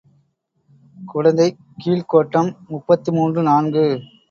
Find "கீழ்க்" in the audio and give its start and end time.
1.77-2.09